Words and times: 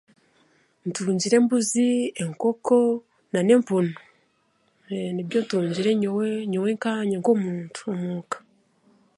Ntungire 0.87 1.35
embuzi 1.39 1.87
enkonko 2.23 2.79
nan'empunu, 3.31 3.93
eee, 4.89 5.09
nibyo 5.15 5.39
ntungire 5.43 5.91
nyowe 6.01 6.27
nyowe 6.51 6.69
nkaanye 6.75 7.15
nk'omuntu. 7.21 7.81
omuuka 7.93 8.37